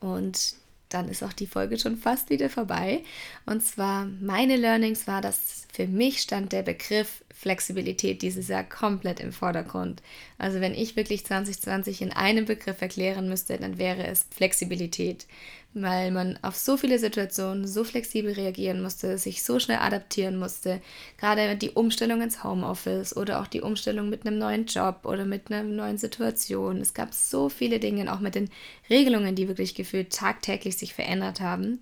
Und 0.00 0.56
dann 0.94 1.08
ist 1.08 1.22
auch 1.22 1.32
die 1.32 1.46
Folge 1.46 1.78
schon 1.78 1.96
fast 1.96 2.30
wieder 2.30 2.50
vorbei. 2.50 3.02
Und 3.46 3.62
zwar 3.62 4.06
meine 4.20 4.56
Learnings 4.56 5.06
war, 5.06 5.20
dass 5.20 5.66
für 5.72 5.86
mich 5.86 6.20
stand 6.20 6.52
der 6.52 6.62
Begriff 6.62 7.24
Flexibilität 7.42 8.22
dieses 8.22 8.48
Jahr 8.48 8.64
komplett 8.64 9.20
im 9.20 9.32
Vordergrund. 9.32 10.02
Also 10.38 10.60
wenn 10.60 10.74
ich 10.74 10.96
wirklich 10.96 11.26
2020 11.26 12.00
in 12.00 12.12
einem 12.12 12.46
Begriff 12.46 12.80
erklären 12.80 13.28
müsste, 13.28 13.58
dann 13.58 13.78
wäre 13.78 14.06
es 14.06 14.26
Flexibilität 14.30 15.26
weil 15.74 16.10
man 16.10 16.38
auf 16.42 16.56
so 16.56 16.76
viele 16.76 16.98
Situationen 16.98 17.66
so 17.66 17.84
flexibel 17.84 18.32
reagieren 18.32 18.82
musste, 18.82 19.16
sich 19.16 19.42
so 19.42 19.58
schnell 19.58 19.78
adaptieren 19.78 20.38
musste. 20.38 20.82
Gerade 21.18 21.56
die 21.56 21.70
Umstellung 21.70 22.20
ins 22.20 22.44
Homeoffice 22.44 23.16
oder 23.16 23.40
auch 23.40 23.46
die 23.46 23.62
Umstellung 23.62 24.10
mit 24.10 24.26
einem 24.26 24.38
neuen 24.38 24.66
Job 24.66 25.00
oder 25.04 25.24
mit 25.24 25.50
einer 25.50 25.62
neuen 25.62 25.96
Situation. 25.96 26.80
Es 26.80 26.92
gab 26.92 27.14
so 27.14 27.48
viele 27.48 27.80
Dinge, 27.80 28.12
auch 28.12 28.20
mit 28.20 28.34
den 28.34 28.50
Regelungen, 28.90 29.34
die 29.34 29.48
wirklich 29.48 29.74
gefühlt 29.74 30.12
tagtäglich 30.12 30.76
sich 30.76 30.92
verändert 30.92 31.40
haben. 31.40 31.80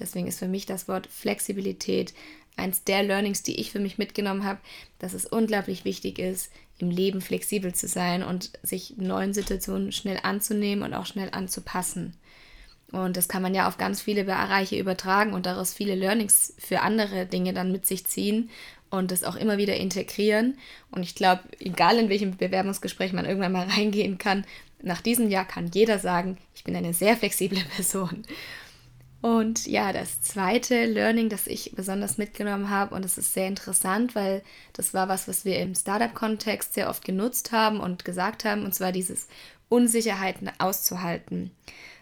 Deswegen 0.00 0.26
ist 0.26 0.38
für 0.38 0.48
mich 0.48 0.66
das 0.66 0.88
Wort 0.88 1.06
Flexibilität 1.06 2.14
eins 2.58 2.84
der 2.84 3.02
Learnings, 3.02 3.42
die 3.42 3.60
ich 3.60 3.72
für 3.72 3.80
mich 3.80 3.98
mitgenommen 3.98 4.44
habe, 4.44 4.60
dass 4.98 5.14
es 5.14 5.26
unglaublich 5.26 5.84
wichtig 5.84 6.18
ist, 6.18 6.52
im 6.78 6.90
Leben 6.90 7.20
flexibel 7.20 7.74
zu 7.74 7.88
sein 7.88 8.22
und 8.22 8.52
sich 8.62 8.96
neuen 8.96 9.34
Situationen 9.34 9.92
schnell 9.92 10.20
anzunehmen 10.22 10.84
und 10.84 10.94
auch 10.94 11.06
schnell 11.06 11.30
anzupassen. 11.32 12.14
Und 12.90 13.16
das 13.16 13.28
kann 13.28 13.42
man 13.42 13.54
ja 13.54 13.68
auf 13.68 13.76
ganz 13.76 14.00
viele 14.00 14.24
Bereiche 14.24 14.78
übertragen 14.78 15.34
und 15.34 15.44
daraus 15.44 15.74
viele 15.74 15.94
Learnings 15.94 16.54
für 16.58 16.80
andere 16.80 17.26
Dinge 17.26 17.52
dann 17.52 17.70
mit 17.70 17.84
sich 17.84 18.06
ziehen 18.06 18.48
und 18.90 19.10
das 19.10 19.24
auch 19.24 19.36
immer 19.36 19.58
wieder 19.58 19.76
integrieren. 19.76 20.56
Und 20.90 21.02
ich 21.02 21.14
glaube, 21.14 21.42
egal 21.58 21.98
in 21.98 22.08
welchem 22.08 22.36
Bewerbungsgespräch 22.36 23.12
man 23.12 23.26
irgendwann 23.26 23.52
mal 23.52 23.66
reingehen 23.76 24.18
kann, 24.18 24.44
nach 24.80 25.02
diesem 25.02 25.28
Jahr 25.28 25.44
kann 25.44 25.70
jeder 25.74 25.98
sagen, 25.98 26.38
ich 26.54 26.64
bin 26.64 26.76
eine 26.76 26.94
sehr 26.94 27.16
flexible 27.16 27.62
Person. 27.76 28.24
Und 29.20 29.66
ja, 29.66 29.92
das 29.92 30.20
zweite 30.20 30.86
Learning, 30.86 31.28
das 31.28 31.48
ich 31.48 31.72
besonders 31.74 32.18
mitgenommen 32.18 32.70
habe, 32.70 32.94
und 32.94 33.04
das 33.04 33.18
ist 33.18 33.34
sehr 33.34 33.48
interessant, 33.48 34.14
weil 34.14 34.42
das 34.74 34.94
war 34.94 35.08
was, 35.08 35.26
was 35.26 35.44
wir 35.44 35.58
im 35.58 35.74
Startup-Kontext 35.74 36.74
sehr 36.74 36.88
oft 36.88 37.04
genutzt 37.04 37.50
haben 37.50 37.80
und 37.80 38.04
gesagt 38.04 38.44
haben, 38.44 38.64
und 38.64 38.74
zwar 38.74 38.92
dieses 38.92 39.26
Unsicherheiten 39.68 40.50
auszuhalten. 40.58 41.50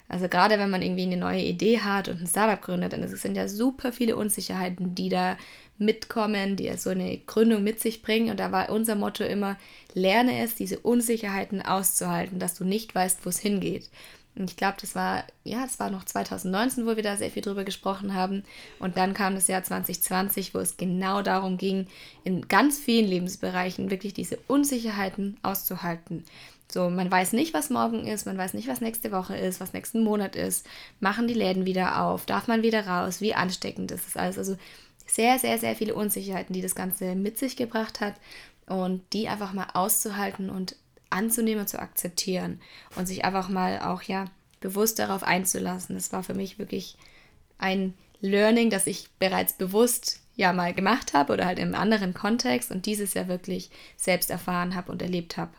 Also 0.09 0.29
gerade 0.29 0.57
wenn 0.57 0.69
man 0.69 0.81
irgendwie 0.81 1.03
eine 1.03 1.17
neue 1.17 1.41
Idee 1.41 1.79
hat 1.79 2.07
und 2.07 2.21
ein 2.21 2.27
Startup 2.27 2.61
gründet, 2.61 2.93
dann 2.93 3.07
sind 3.07 3.35
ja 3.35 3.47
super 3.47 3.91
viele 3.91 4.15
Unsicherheiten, 4.15 4.95
die 4.95 5.09
da 5.09 5.37
mitkommen, 5.79 6.55
die 6.55 6.71
so 6.77 6.91
eine 6.91 7.17
Gründung 7.17 7.63
mit 7.63 7.81
sich 7.81 8.01
bringen. 8.01 8.29
Und 8.29 8.39
da 8.39 8.51
war 8.51 8.69
unser 8.69 8.95
Motto 8.95 9.23
immer, 9.23 9.57
lerne 9.93 10.43
es, 10.43 10.55
diese 10.55 10.79
Unsicherheiten 10.79 11.61
auszuhalten, 11.61 12.39
dass 12.39 12.55
du 12.55 12.63
nicht 12.63 12.95
weißt, 12.95 13.25
wo 13.25 13.29
es 13.29 13.39
hingeht. 13.39 13.89
Und 14.37 14.49
ich 14.49 14.57
glaube, 14.57 14.77
das 14.79 14.95
war, 14.95 15.23
ja, 15.43 15.65
es 15.65 15.79
war 15.79 15.89
noch 15.89 16.03
2019, 16.03 16.85
wo 16.85 16.95
wir 16.95 17.03
da 17.03 17.17
sehr 17.17 17.31
viel 17.31 17.41
drüber 17.41 17.63
gesprochen 17.63 18.13
haben. 18.13 18.43
Und 18.79 18.97
dann 18.97 19.13
kam 19.13 19.35
das 19.35 19.47
Jahr 19.47 19.63
2020, 19.63 20.53
wo 20.53 20.59
es 20.59 20.77
genau 20.77 21.21
darum 21.21 21.57
ging, 21.57 21.87
in 22.23 22.47
ganz 22.47 22.79
vielen 22.79 23.07
Lebensbereichen 23.07 23.89
wirklich 23.89 24.13
diese 24.13 24.37
Unsicherheiten 24.47 25.37
auszuhalten. 25.41 26.23
So, 26.69 26.89
man 26.89 27.09
weiß 27.09 27.33
nicht, 27.33 27.53
was 27.53 27.69
morgen 27.69 28.05
ist, 28.05 28.25
man 28.25 28.37
weiß 28.37 28.53
nicht, 28.53 28.67
was 28.67 28.81
nächste 28.81 29.11
Woche 29.11 29.37
ist, 29.37 29.61
was 29.61 29.73
nächsten 29.73 30.03
Monat 30.03 30.35
ist. 30.35 30.67
Machen 30.99 31.27
die 31.27 31.33
Läden 31.33 31.65
wieder 31.65 32.03
auf? 32.03 32.25
Darf 32.25 32.47
man 32.47 32.61
wieder 32.61 32.85
raus? 32.85 33.21
Wie 33.21 33.33
ansteckend 33.33 33.91
ist 33.91 34.05
das 34.05 34.17
alles? 34.17 34.37
Also 34.37 34.57
sehr, 35.05 35.39
sehr, 35.39 35.57
sehr 35.57 35.75
viele 35.75 35.95
Unsicherheiten, 35.95 36.53
die 36.53 36.61
das 36.61 36.75
Ganze 36.75 37.15
mit 37.15 37.37
sich 37.37 37.55
gebracht 37.55 38.01
hat 38.01 38.15
und 38.67 39.01
die 39.13 39.29
einfach 39.29 39.53
mal 39.53 39.67
auszuhalten 39.73 40.49
und 40.49 40.75
anzunehmen 41.09 41.61
und 41.61 41.67
zu 41.67 41.79
akzeptieren 41.79 42.59
und 42.95 43.07
sich 43.07 43.25
einfach 43.25 43.49
mal 43.49 43.79
auch 43.79 44.01
ja 44.01 44.25
bewusst 44.59 44.99
darauf 44.99 45.23
einzulassen. 45.23 45.95
Das 45.95 46.11
war 46.11 46.23
für 46.23 46.33
mich 46.33 46.59
wirklich 46.59 46.97
ein 47.57 47.93
Learning, 48.21 48.69
das 48.69 48.87
ich 48.87 49.09
bereits 49.19 49.53
bewusst 49.53 50.21
ja 50.35 50.53
mal 50.53 50.73
gemacht 50.73 51.13
habe 51.13 51.33
oder 51.33 51.45
halt 51.45 51.59
im 51.59 51.75
anderen 51.75 52.13
Kontext 52.13 52.71
und 52.71 52.85
dieses 52.85 53.13
ja 53.13 53.27
wirklich 53.27 53.69
selbst 53.95 54.29
erfahren 54.29 54.75
habe 54.75 54.91
und 54.91 55.01
erlebt 55.01 55.37
habe. 55.37 55.51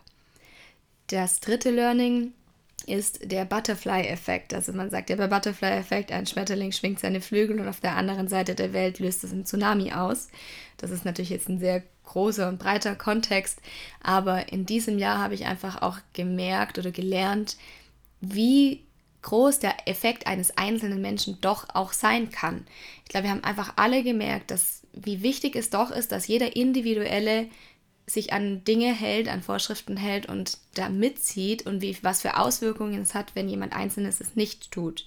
Das 1.07 1.39
dritte 1.39 1.71
Learning 1.71 2.33
ist 2.87 3.31
der 3.31 3.45
Butterfly-Effekt. 3.45 4.53
Also 4.53 4.73
man 4.73 4.89
sagt 4.89 5.09
ja 5.09 5.15
bei 5.15 5.27
Butterfly-Effekt, 5.27 6.11
ein 6.11 6.25
Schmetterling 6.25 6.71
schwingt 6.71 6.99
seine 6.99 7.21
Flügel 7.21 7.59
und 7.59 7.67
auf 7.67 7.79
der 7.79 7.95
anderen 7.95 8.27
Seite 8.27 8.55
der 8.55 8.73
Welt 8.73 8.99
löst 8.99 9.23
es 9.23 9.31
einen 9.31 9.45
Tsunami 9.45 9.91
aus. 9.93 10.29
Das 10.77 10.91
ist 10.91 11.05
natürlich 11.05 11.29
jetzt 11.29 11.49
ein 11.49 11.59
sehr 11.59 11.83
großer 12.05 12.47
und 12.47 12.59
breiter 12.59 12.95
Kontext, 12.95 13.59
aber 14.01 14.51
in 14.51 14.65
diesem 14.65 14.97
Jahr 14.97 15.19
habe 15.19 15.35
ich 15.35 15.45
einfach 15.45 15.81
auch 15.81 15.97
gemerkt 16.13 16.77
oder 16.79 16.91
gelernt, 16.91 17.57
wie 18.21 18.83
groß 19.21 19.59
der 19.59 19.87
Effekt 19.87 20.27
eines 20.27 20.57
einzelnen 20.57 21.01
Menschen 21.01 21.39
doch 21.41 21.67
auch 21.73 21.93
sein 21.93 22.31
kann. 22.31 22.65
Ich 23.03 23.09
glaube, 23.09 23.25
wir 23.25 23.31
haben 23.31 23.43
einfach 23.43 23.73
alle 23.75 24.01
gemerkt, 24.03 24.51
dass 24.51 24.81
wie 24.93 25.21
wichtig 25.21 25.55
es 25.55 25.69
doch 25.69 25.91
ist, 25.91 26.11
dass 26.11 26.27
jeder 26.27 26.55
individuelle 26.55 27.47
sich 28.09 28.33
an 28.33 28.63
Dinge 28.63 28.93
hält, 28.93 29.27
an 29.27 29.41
Vorschriften 29.41 29.95
hält 29.95 30.25
und 30.25 30.57
da 30.73 30.89
mitzieht 30.89 31.65
und 31.65 31.81
wie, 31.81 31.97
was 32.01 32.21
für 32.21 32.37
Auswirkungen 32.37 33.01
es 33.01 33.13
hat, 33.13 33.35
wenn 33.35 33.49
jemand 33.49 33.73
Einzelnes 33.73 34.19
es 34.19 34.35
nicht 34.35 34.71
tut. 34.71 35.05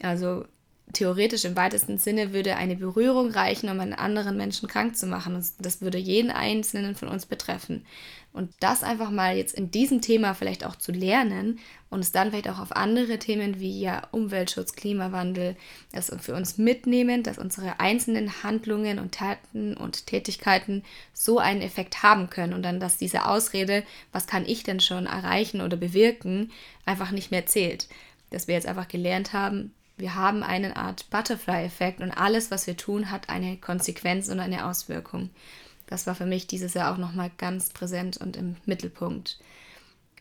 Also 0.00 0.44
theoretisch 0.92 1.44
im 1.44 1.56
weitesten 1.56 1.98
Sinne 1.98 2.32
würde 2.32 2.56
eine 2.56 2.76
Berührung 2.76 3.30
reichen, 3.30 3.68
um 3.68 3.80
einen 3.80 3.94
anderen 3.94 4.36
Menschen 4.36 4.68
krank 4.68 4.96
zu 4.96 5.06
machen. 5.06 5.34
Und 5.34 5.46
das 5.58 5.80
würde 5.80 5.98
jeden 5.98 6.30
Einzelnen 6.30 6.94
von 6.94 7.08
uns 7.08 7.26
betreffen. 7.26 7.84
Und 8.32 8.50
das 8.60 8.82
einfach 8.82 9.10
mal 9.10 9.36
jetzt 9.36 9.54
in 9.54 9.70
diesem 9.70 10.00
Thema 10.00 10.32
vielleicht 10.34 10.64
auch 10.64 10.76
zu 10.76 10.90
lernen 10.90 11.58
und 11.90 12.00
es 12.00 12.12
dann 12.12 12.30
vielleicht 12.30 12.48
auch 12.48 12.60
auf 12.60 12.74
andere 12.74 13.18
Themen 13.18 13.60
wie 13.60 13.78
ja 13.78 14.08
Umweltschutz, 14.10 14.72
Klimawandel, 14.72 15.54
das 15.92 16.10
für 16.18 16.34
uns 16.34 16.56
mitnehmen, 16.56 17.22
dass 17.22 17.36
unsere 17.36 17.78
einzelnen 17.78 18.42
Handlungen 18.42 18.98
und 18.98 19.12
Taten 19.12 19.76
und 19.76 20.06
Tätigkeiten 20.06 20.82
so 21.12 21.38
einen 21.38 21.60
Effekt 21.60 22.02
haben 22.02 22.30
können 22.30 22.54
und 22.54 22.62
dann, 22.62 22.80
dass 22.80 22.96
diese 22.96 23.26
Ausrede, 23.26 23.84
was 24.12 24.26
kann 24.26 24.46
ich 24.46 24.62
denn 24.62 24.80
schon 24.80 25.04
erreichen 25.04 25.60
oder 25.60 25.76
bewirken, 25.76 26.50
einfach 26.86 27.10
nicht 27.10 27.30
mehr 27.30 27.44
zählt. 27.44 27.86
Dass 28.30 28.48
wir 28.48 28.54
jetzt 28.54 28.66
einfach 28.66 28.88
gelernt 28.88 29.34
haben, 29.34 29.74
wir 30.02 30.16
haben 30.16 30.42
eine 30.42 30.76
Art 30.76 31.08
Butterfly-Effekt 31.10 32.00
und 32.00 32.10
alles, 32.10 32.50
was 32.50 32.66
wir 32.66 32.76
tun, 32.76 33.12
hat 33.12 33.28
eine 33.28 33.56
Konsequenz 33.56 34.28
und 34.28 34.40
eine 34.40 34.66
Auswirkung. 34.66 35.30
Das 35.86 36.08
war 36.08 36.16
für 36.16 36.26
mich 36.26 36.48
dieses 36.48 36.74
Jahr 36.74 36.92
auch 36.92 36.98
nochmal 36.98 37.30
ganz 37.38 37.70
präsent 37.70 38.16
und 38.16 38.36
im 38.36 38.56
Mittelpunkt. 38.66 39.38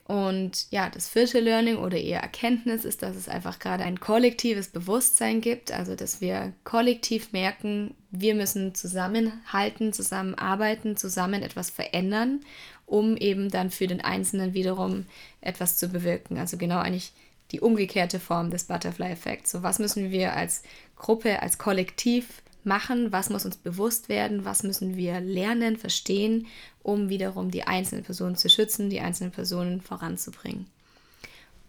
Und 0.05 0.67
ja, 0.69 0.87
das 0.89 1.09
vierte 1.09 1.39
Learning 1.39 1.77
oder 1.77 1.97
eher 1.97 2.19
Erkenntnis 2.19 2.85
ist, 2.85 3.01
dass 3.01 3.15
es 3.15 3.27
einfach 3.27 3.57
gerade 3.57 3.83
ein 3.83 3.99
kollektives 3.99 4.67
Bewusstsein 4.67 5.41
gibt, 5.41 5.71
also 5.71 5.95
dass 5.95 6.21
wir 6.21 6.53
kollektiv 6.63 7.31
merken, 7.31 7.95
wir 8.11 8.35
müssen 8.35 8.75
zusammenhalten, 8.75 9.93
zusammenarbeiten, 9.93 10.95
zusammen 10.95 11.41
etwas 11.41 11.71
verändern, 11.71 12.41
um 12.85 13.17
eben 13.17 13.49
dann 13.49 13.71
für 13.71 13.87
den 13.87 14.01
Einzelnen 14.01 14.53
wiederum 14.53 15.07
etwas 15.39 15.77
zu 15.77 15.87
bewirken. 15.87 16.37
Also 16.37 16.57
genau 16.57 16.77
eigentlich 16.77 17.13
die 17.51 17.59
umgekehrte 17.59 18.19
Form 18.19 18.49
des 18.49 18.65
Butterfly-Effekts. 18.65 19.51
So, 19.51 19.63
was 19.63 19.79
müssen 19.79 20.11
wir 20.11 20.33
als 20.35 20.63
Gruppe, 20.95 21.41
als 21.41 21.57
Kollektiv 21.57 22.41
machen? 22.63 23.11
Was 23.11 23.29
muss 23.29 23.45
uns 23.45 23.57
bewusst 23.57 24.09
werden? 24.09 24.45
Was 24.45 24.63
müssen 24.63 24.95
wir 24.95 25.19
lernen, 25.19 25.77
verstehen, 25.77 26.47
um 26.83 27.09
wiederum 27.09 27.51
die 27.51 27.63
einzelnen 27.63 28.03
Personen 28.03 28.35
zu 28.35 28.49
schützen, 28.49 28.89
die 28.89 28.99
einzelnen 28.99 29.31
Personen 29.31 29.81
voranzubringen? 29.81 30.67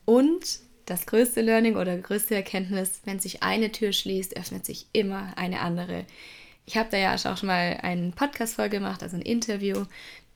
Und 0.05 0.61
das 0.87 1.07
größte 1.07 1.41
Learning 1.41 1.77
oder 1.77 1.97
größte 1.97 2.35
Erkenntnis, 2.35 3.01
wenn 3.05 3.21
sich 3.21 3.43
eine 3.43 3.73
Tür 3.73 3.93
schließt, 3.93 4.37
öffnet 4.37 4.67
sich 4.67 4.87
immer 4.93 5.33
eine 5.37 5.61
andere. 5.61 6.05
Ich 6.67 6.77
habe 6.77 6.89
da 6.91 6.97
ja 6.97 7.15
auch 7.15 7.37
schon 7.37 7.47
mal 7.47 7.79
einen 7.83 8.13
Podcast-Folge 8.13 8.79
gemacht, 8.79 9.03
also 9.03 9.17
ein 9.17 9.23
Interview 9.23 9.85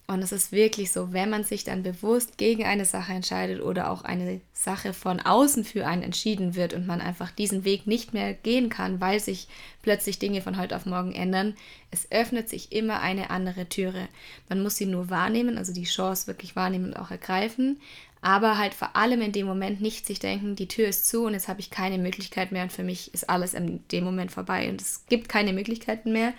und 0.09 0.23
es 0.23 0.31
ist 0.31 0.53
wirklich 0.53 0.93
so, 0.93 1.13
wenn 1.13 1.31
man 1.31 1.43
sich 1.43 1.65
dann 1.65 1.83
bewusst 1.83 2.39
gegen 2.39 2.65
eine 2.65 2.85
Sache 2.85 3.13
entscheidet 3.13 3.61
oder 3.61 3.91
auch 3.91 4.05
eine 4.05 4.41
Sache 4.53 4.93
von 4.93 5.19
außen 5.19 5.65
für 5.65 5.85
einen 5.85 6.03
entschieden 6.03 6.55
wird 6.55 6.75
und 6.75 6.87
man 6.87 7.01
einfach 7.01 7.33
diesen 7.33 7.65
Weg 7.65 7.89
nicht 7.89 8.15
mehr 8.15 8.33
gehen 8.33 8.69
kann, 8.69 9.01
weil 9.01 9.19
sich 9.19 9.49
plötzlich 9.83 10.21
Dinge 10.21 10.43
von 10.43 10.59
heute 10.59 10.77
auf 10.77 10.87
morgen 10.87 11.13
ändern, 11.13 11.55
es 11.91 12.11
öffnet 12.13 12.49
sich 12.49 12.71
immer 12.71 13.01
eine 13.01 13.31
andere 13.31 13.69
Türe. 13.69 14.07
Man 14.49 14.63
muss 14.63 14.77
sie 14.77 14.87
nur 14.87 15.11
wahrnehmen, 15.11 15.59
also 15.59 15.73
die 15.73 15.85
Chance 15.85 16.29
wirklich 16.29 16.55
wahrnehmen 16.55 16.87
und 16.87 16.97
auch 16.97 17.11
ergreifen, 17.11 17.81
aber 18.21 18.59
halt 18.59 18.75
vor 18.75 18.95
allem 18.95 19.23
in 19.23 19.33
dem 19.33 19.47
Moment 19.47 19.81
nicht 19.81 20.07
sich 20.07 20.21
denken, 20.21 20.55
die 20.55 20.69
Tür 20.69 20.87
ist 20.87 21.09
zu 21.09 21.25
und 21.25 21.33
jetzt 21.33 21.49
habe 21.49 21.59
ich 21.61 21.71
keine 21.71 21.99
Möglichkeit 21.99 22.53
mehr 22.53 22.63
und 22.63 22.73
für 22.73 22.85
mich 22.85 23.13
ist 23.13 23.29
alles 23.29 23.55
in 23.55 23.83
dem 23.91 24.05
Moment 24.05 24.31
vorbei 24.31 24.69
und 24.69 24.81
es 24.81 25.05
gibt 25.09 25.29
keine 25.29 25.53
Möglichkeiten 25.53 26.13
mehr, 26.13 26.33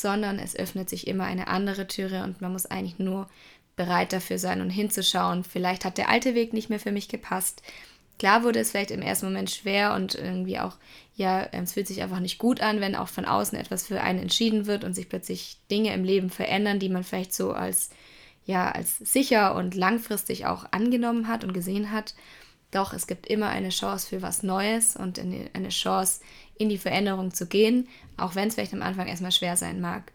sondern 0.00 0.38
es 0.38 0.54
öffnet 0.54 0.90
sich 0.90 1.06
immer 1.06 1.24
eine 1.24 1.48
andere 1.48 1.86
Türe 1.86 2.22
und 2.22 2.42
man 2.42 2.52
muss 2.52 2.66
eigentlich 2.66 2.98
nur 2.98 3.28
bereit 3.76 4.12
dafür 4.12 4.38
sein 4.38 4.60
und 4.60 4.68
hinzuschauen. 4.68 5.42
Vielleicht 5.42 5.86
hat 5.86 5.96
der 5.96 6.10
alte 6.10 6.34
Weg 6.34 6.52
nicht 6.52 6.68
mehr 6.68 6.80
für 6.80 6.92
mich 6.92 7.08
gepasst. 7.08 7.62
Klar 8.18 8.44
wurde 8.44 8.60
es 8.60 8.70
vielleicht 8.70 8.90
im 8.90 9.00
ersten 9.00 9.26
Moment 9.26 9.50
schwer 9.50 9.94
und 9.94 10.14
irgendwie 10.14 10.58
auch, 10.58 10.76
ja, 11.14 11.44
es 11.44 11.72
fühlt 11.72 11.86
sich 11.86 12.02
einfach 12.02 12.20
nicht 12.20 12.36
gut 12.38 12.60
an, 12.60 12.80
wenn 12.80 12.94
auch 12.94 13.08
von 13.08 13.24
außen 13.24 13.58
etwas 13.58 13.86
für 13.86 14.02
einen 14.02 14.18
entschieden 14.18 14.66
wird 14.66 14.84
und 14.84 14.92
sich 14.92 15.08
plötzlich 15.08 15.56
Dinge 15.70 15.94
im 15.94 16.04
Leben 16.04 16.28
verändern, 16.28 16.78
die 16.78 16.90
man 16.90 17.02
vielleicht 17.02 17.32
so 17.32 17.52
als, 17.52 17.88
ja, 18.44 18.70
als 18.70 18.98
sicher 18.98 19.54
und 19.54 19.74
langfristig 19.74 20.44
auch 20.44 20.66
angenommen 20.72 21.26
hat 21.26 21.42
und 21.42 21.54
gesehen 21.54 21.90
hat. 21.90 22.14
Doch 22.70 22.92
es 22.92 23.06
gibt 23.06 23.26
immer 23.26 23.48
eine 23.48 23.70
Chance 23.70 24.08
für 24.08 24.20
was 24.20 24.42
Neues 24.42 24.94
und 24.96 25.18
eine 25.18 25.68
Chance, 25.70 26.20
in 26.58 26.68
die 26.68 26.78
Veränderung 26.78 27.32
zu 27.32 27.46
gehen, 27.46 27.88
auch 28.16 28.34
wenn 28.34 28.48
es 28.48 28.54
vielleicht 28.54 28.74
am 28.74 28.82
Anfang 28.82 29.06
erstmal 29.06 29.32
schwer 29.32 29.56
sein 29.56 29.80
mag. 29.80 30.12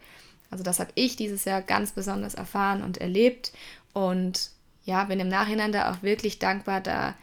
Also 0.50 0.63
das 0.63 0.79
habe 0.79 0.91
ich 0.95 1.15
dieses 1.15 1.45
Jahr 1.45 1.62
ganz 1.62 1.93
besonders 1.93 2.36
erfahren 2.36 2.83
und 2.83 2.98
erlebt 2.98 3.51
und 3.93 4.51
ja, 4.83 5.03
bin 5.05 5.19
im 5.19 5.27
Nachhinein 5.27 5.71
da 5.71 5.91
auch 5.91 6.03
wirklich 6.03 6.39
dankbar, 6.39 6.81
da 6.81 7.15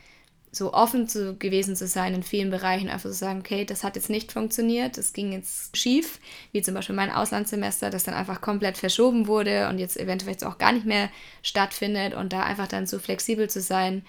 so 0.50 0.72
offen 0.72 1.08
zu, 1.08 1.36
gewesen 1.36 1.76
zu 1.76 1.86
sein 1.86 2.14
in 2.14 2.22
vielen 2.22 2.50
Bereichen, 2.50 2.88
einfach 2.88 3.10
zu 3.10 3.14
sagen, 3.14 3.40
okay, 3.40 3.64
das 3.64 3.84
hat 3.84 3.96
jetzt 3.96 4.08
nicht 4.08 4.32
funktioniert, 4.32 4.96
das 4.96 5.12
ging 5.12 5.32
jetzt 5.32 5.76
schief, 5.76 6.20
wie 6.52 6.62
zum 6.62 6.74
Beispiel 6.74 6.96
mein 6.96 7.10
Auslandssemester, 7.10 7.90
das 7.90 8.04
dann 8.04 8.14
einfach 8.14 8.40
komplett 8.40 8.78
verschoben 8.78 9.26
wurde 9.26 9.68
und 9.68 9.78
jetzt 9.78 9.98
eventuell 9.98 10.32
jetzt 10.32 10.44
auch 10.44 10.56
gar 10.56 10.72
nicht 10.72 10.86
mehr 10.86 11.10
stattfindet 11.42 12.14
und 12.14 12.32
da 12.32 12.44
einfach 12.44 12.68
dann 12.68 12.86
so 12.86 12.98
flexibel 12.98 13.50
zu 13.50 13.60
sein, 13.60 14.04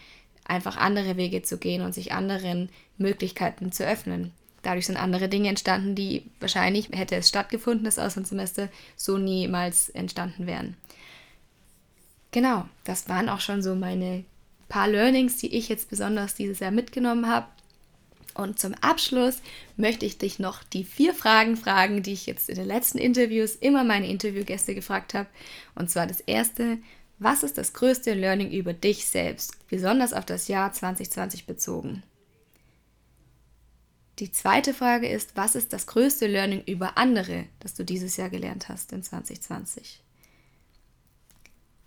einfach 0.46 0.78
andere 0.78 1.18
Wege 1.18 1.42
zu 1.42 1.58
gehen 1.58 1.82
und 1.82 1.94
sich 1.94 2.13
anderen 2.13 2.70
Möglichkeiten 2.98 3.72
zu 3.72 3.86
öffnen. 3.86 4.32
Dadurch 4.62 4.88
sind 4.88 4.98
andere 4.98 5.30
Dinge 5.30 5.50
entstanden, 5.50 5.96
die 5.96 6.24
wahrscheinlich, 6.39 6.89
hätte 6.92 7.16
es 7.16 7.30
stattgefunden, 7.30 7.86
das 7.86 8.00
Auslandssemester, 8.00 8.70
so 8.96 9.18
niemals 9.18 9.89
entstanden 9.89 10.48
wären. 10.48 10.75
Genau, 12.32 12.66
das 12.84 13.10
waren 13.10 13.30
auch 13.30 13.42
schon 13.42 13.63
so 13.63 13.75
meine 13.75 14.24
paar 14.68 14.88
Learnings, 14.88 15.38
die 15.38 15.56
ich 15.56 15.68
jetzt 15.68 15.89
besonders 15.89 16.36
dieses 16.36 16.60
Jahr 16.60 16.72
mitgenommen 16.72 17.28
habe. 17.28 17.48
Und 18.36 18.60
zum 18.60 18.74
Abschluss 18.75 19.42
möchte 19.75 20.06
ich 20.06 20.18
dich 20.18 20.39
noch 20.39 20.63
die 20.63 20.84
vier 20.84 21.13
Fragen 21.13 21.58
fragen, 21.58 22.04
die 22.04 22.13
ich 22.13 22.25
jetzt 22.25 22.48
in 22.48 22.56
den 22.56 22.68
letzten 22.68 23.00
Interviews 23.00 23.56
immer 23.56 23.84
meine 23.84 24.08
Interviewgäste 24.08 24.75
gefragt 24.75 25.13
habe. 25.13 25.28
Und 25.75 25.89
zwar 25.89 26.08
das 26.08 26.22
erste, 26.22 26.78
was 27.18 27.44
ist 27.44 27.58
das 27.58 27.74
größte 27.74 28.13
Learning 28.13 28.51
über 28.51 28.74
dich 28.74 29.08
selbst, 29.08 29.68
besonders 29.68 30.13
auf 30.13 30.25
das 30.25 30.48
Jahr 30.48 30.72
2020 30.72 31.48
bezogen? 31.48 32.04
Die 34.20 34.32
zweite 34.34 34.74
Frage 34.74 35.08
ist, 35.08 35.38
was 35.38 35.56
ist 35.56 35.72
das 35.72 35.88
größte 35.88 36.28
Learning 36.28 36.62
über 36.66 36.98
andere, 36.98 37.46
das 37.62 37.74
du 37.74 37.86
dieses 37.86 38.18
Jahr 38.18 38.30
gelernt 38.30 38.68
hast 38.68 38.92
in 38.92 39.02
2020? 39.02 40.02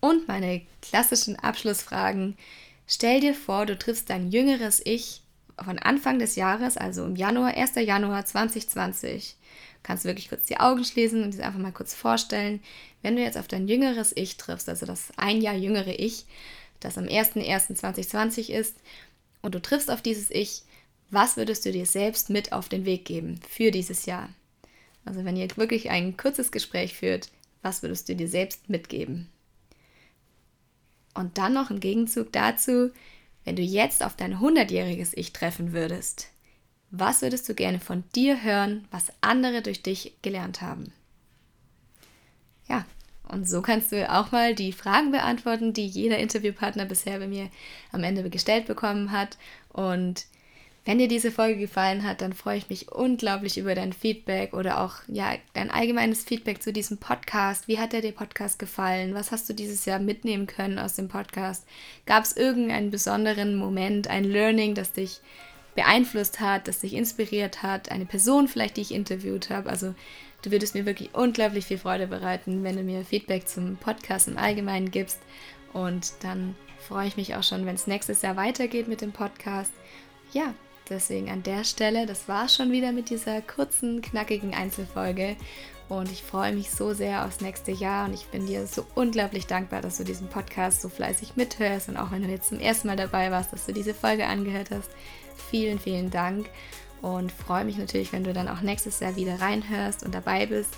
Und 0.00 0.26
meine 0.28 0.62
klassischen 0.80 1.38
Abschlussfragen. 1.38 2.38
Stell 2.86 3.20
dir 3.20 3.34
vor, 3.34 3.66
du 3.66 3.78
triffst 3.78 4.08
dein 4.08 4.30
jüngeres 4.30 4.80
Ich 4.84 5.20
von 5.62 5.78
Anfang 5.78 6.18
des 6.18 6.34
Jahres, 6.36 6.78
also 6.78 7.04
im 7.04 7.16
Januar, 7.16 7.54
1. 7.54 7.74
Januar 7.76 8.24
2020, 8.24 9.36
kannst 9.82 10.04
du 10.04 10.08
wirklich 10.08 10.30
kurz 10.30 10.46
die 10.46 10.58
Augen 10.58 10.84
schließen 10.84 11.22
und 11.22 11.34
dir 11.34 11.44
einfach 11.44 11.60
mal 11.60 11.70
kurz 11.70 11.92
vorstellen, 11.92 12.62
wenn 13.02 13.14
du 13.14 13.22
jetzt 13.22 13.36
auf 13.36 13.46
dein 13.46 13.68
jüngeres 13.68 14.12
Ich 14.16 14.38
triffst, 14.38 14.70
also 14.70 14.86
das 14.86 15.12
ein 15.18 15.42
Jahr 15.42 15.54
jüngere 15.54 15.98
Ich, 15.98 16.24
das 16.80 16.96
am 16.96 17.04
01.01.2020 17.04 18.50
ist, 18.50 18.76
und 19.42 19.54
du 19.54 19.60
triffst 19.60 19.90
auf 19.90 20.02
dieses 20.02 20.30
Ich, 20.30 20.62
was 21.12 21.36
würdest 21.36 21.64
du 21.66 21.72
dir 21.72 21.86
selbst 21.86 22.30
mit 22.30 22.52
auf 22.52 22.68
den 22.68 22.86
Weg 22.86 23.04
geben 23.04 23.38
für 23.48 23.70
dieses 23.70 24.06
Jahr? 24.06 24.30
Also 25.04 25.24
wenn 25.24 25.36
ihr 25.36 25.48
wirklich 25.56 25.90
ein 25.90 26.16
kurzes 26.16 26.50
Gespräch 26.50 26.94
führt, 26.94 27.30
was 27.60 27.82
würdest 27.82 28.08
du 28.08 28.16
dir 28.16 28.28
selbst 28.28 28.70
mitgeben? 28.70 29.28
Und 31.14 31.36
dann 31.36 31.52
noch 31.52 31.70
im 31.70 31.80
Gegenzug 31.80 32.32
dazu, 32.32 32.90
wenn 33.44 33.56
du 33.56 33.62
jetzt 33.62 34.02
auf 34.02 34.16
dein 34.16 34.38
100-jähriges 34.38 35.12
Ich 35.14 35.34
treffen 35.34 35.72
würdest, 35.72 36.30
was 36.90 37.20
würdest 37.20 37.46
du 37.48 37.54
gerne 37.54 37.78
von 37.78 38.04
dir 38.14 38.42
hören, 38.42 38.86
was 38.90 39.12
andere 39.20 39.60
durch 39.60 39.82
dich 39.82 40.16
gelernt 40.22 40.62
haben? 40.62 40.92
Ja, 42.68 42.86
und 43.28 43.48
so 43.48 43.60
kannst 43.60 43.92
du 43.92 44.10
auch 44.10 44.32
mal 44.32 44.54
die 44.54 44.72
Fragen 44.72 45.10
beantworten, 45.10 45.74
die 45.74 45.86
jeder 45.86 46.18
Interviewpartner 46.18 46.86
bisher 46.86 47.18
bei 47.18 47.26
mir 47.26 47.50
am 47.90 48.02
Ende 48.02 48.28
gestellt 48.30 48.66
bekommen 48.66 49.12
hat. 49.12 49.36
Und 49.70 50.26
wenn 50.84 50.98
dir 50.98 51.06
diese 51.06 51.30
Folge 51.30 51.60
gefallen 51.60 52.02
hat, 52.02 52.22
dann 52.22 52.32
freue 52.32 52.58
ich 52.58 52.68
mich 52.68 52.90
unglaublich 52.90 53.56
über 53.56 53.76
dein 53.76 53.92
Feedback 53.92 54.52
oder 54.52 54.80
auch 54.80 54.96
ja, 55.06 55.34
dein 55.54 55.70
allgemeines 55.70 56.24
Feedback 56.24 56.60
zu 56.60 56.72
diesem 56.72 56.98
Podcast. 56.98 57.68
Wie 57.68 57.78
hat 57.78 57.92
dir 57.92 58.00
der 58.00 58.10
Podcast 58.10 58.58
gefallen? 58.58 59.14
Was 59.14 59.30
hast 59.30 59.48
du 59.48 59.54
dieses 59.54 59.84
Jahr 59.84 60.00
mitnehmen 60.00 60.48
können 60.48 60.80
aus 60.80 60.94
dem 60.94 61.06
Podcast? 61.06 61.66
Gab 62.04 62.24
es 62.24 62.36
irgendeinen 62.36 62.90
besonderen 62.90 63.54
Moment, 63.54 64.08
ein 64.08 64.24
Learning, 64.24 64.74
das 64.74 64.92
dich 64.92 65.20
beeinflusst 65.76 66.40
hat, 66.40 66.66
das 66.66 66.80
dich 66.80 66.94
inspiriert 66.94 67.62
hat? 67.62 67.92
Eine 67.92 68.06
Person 68.06 68.48
vielleicht, 68.48 68.76
die 68.76 68.82
ich 68.82 68.92
interviewt 68.92 69.50
habe? 69.50 69.70
Also 69.70 69.94
du 70.42 70.50
würdest 70.50 70.74
mir 70.74 70.84
wirklich 70.84 71.14
unglaublich 71.14 71.66
viel 71.66 71.78
Freude 71.78 72.08
bereiten, 72.08 72.64
wenn 72.64 72.76
du 72.76 72.82
mir 72.82 73.04
Feedback 73.04 73.46
zum 73.46 73.76
Podcast 73.76 74.26
im 74.26 74.36
Allgemeinen 74.36 74.90
gibst. 74.90 75.20
Und 75.72 76.12
dann 76.22 76.56
freue 76.80 77.06
ich 77.06 77.16
mich 77.16 77.36
auch 77.36 77.44
schon, 77.44 77.66
wenn 77.66 77.76
es 77.76 77.86
nächstes 77.86 78.22
Jahr 78.22 78.34
weitergeht 78.34 78.88
mit 78.88 79.00
dem 79.00 79.12
Podcast. 79.12 79.72
Ja, 80.32 80.54
Deswegen 80.92 81.30
an 81.30 81.42
der 81.42 81.64
Stelle, 81.64 82.06
das 82.06 82.28
war 82.28 82.48
schon 82.48 82.70
wieder 82.70 82.92
mit 82.92 83.08
dieser 83.08 83.40
kurzen, 83.40 84.02
knackigen 84.02 84.54
Einzelfolge. 84.54 85.36
Und 85.88 86.10
ich 86.10 86.22
freue 86.22 86.54
mich 86.54 86.70
so 86.70 86.92
sehr 86.92 87.24
aufs 87.24 87.40
nächste 87.40 87.70
Jahr 87.70 88.06
und 88.06 88.14
ich 88.14 88.26
bin 88.26 88.46
dir 88.46 88.66
so 88.66 88.86
unglaublich 88.94 89.46
dankbar, 89.46 89.82
dass 89.82 89.98
du 89.98 90.04
diesen 90.04 90.28
Podcast 90.28 90.80
so 90.80 90.88
fleißig 90.88 91.36
mithörst 91.36 91.88
und 91.88 91.96
auch 91.96 92.12
wenn 92.12 92.22
du 92.22 92.28
jetzt 92.28 92.48
zum 92.48 92.60
ersten 92.60 92.88
Mal 92.88 92.96
dabei 92.96 93.30
warst, 93.30 93.52
dass 93.52 93.66
du 93.66 93.72
diese 93.72 93.92
Folge 93.92 94.26
angehört 94.26 94.70
hast. 94.70 94.90
Vielen, 95.50 95.78
vielen 95.78 96.10
Dank 96.10 96.48
und 97.02 97.30
freue 97.32 97.64
mich 97.64 97.76
natürlich, 97.76 98.12
wenn 98.12 98.24
du 98.24 98.32
dann 98.32 98.48
auch 98.48 98.62
nächstes 98.62 99.00
Jahr 99.00 99.16
wieder 99.16 99.40
reinhörst 99.40 100.02
und 100.02 100.14
dabei 100.14 100.46
bist 100.46 100.74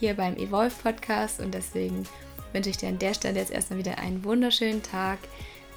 hier 0.00 0.14
beim 0.14 0.36
Evolve 0.36 0.74
Podcast 0.82 1.40
und 1.40 1.52
deswegen 1.52 2.04
wünsche 2.52 2.70
ich 2.70 2.78
dir 2.78 2.88
an 2.88 2.98
der 2.98 3.14
Stelle 3.14 3.38
jetzt 3.38 3.52
erstmal 3.52 3.78
wieder 3.78 3.98
einen 3.98 4.24
wunderschönen 4.24 4.82
Tag. 4.82 5.18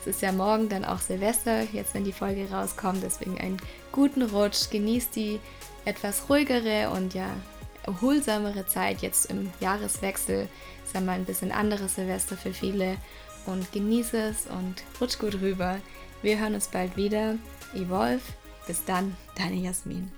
Es 0.01 0.08
ist 0.08 0.22
ja 0.24 0.31
morgen 0.31 0.67
dann 0.67 0.84
auch 0.84 1.00
Silvester, 1.00 1.62
jetzt 1.72 1.93
wenn 1.93 2.03
die 2.03 2.12
Folge 2.12 2.50
rauskommt. 2.50 3.03
Deswegen 3.03 3.39
einen 3.39 3.58
guten 3.91 4.24
Rutsch. 4.24 4.72
Genießt 4.72 5.15
die 5.15 5.39
etwas 5.86 6.27
ruhigere 6.27 6.89
und 6.89 7.13
ja 7.13 7.29
erholsamere 7.84 8.65
Zeit 8.65 9.01
jetzt 9.03 9.29
im 9.29 9.51
Jahreswechsel. 9.60 10.48
Ist 10.84 10.96
ja 10.96 11.01
mal 11.01 11.13
ein 11.13 11.25
bisschen 11.25 11.51
anderes 11.51 11.96
Silvester 11.96 12.36
für 12.36 12.53
viele. 12.53 12.98
Und 13.46 13.72
genieße 13.72 14.17
es 14.17 14.48
und 14.48 14.84
rutsch 15.00 15.20
gut 15.20 15.36
rüber. 15.36 15.77
Wir 16.24 16.39
hören 16.39 16.55
uns 16.55 16.67
bald 16.67 16.98
wieder. 16.98 17.36
Evolve. 17.75 18.22
Bis 18.65 18.84
dann, 18.86 19.15
deine 19.36 19.55
Jasmin. 19.55 20.12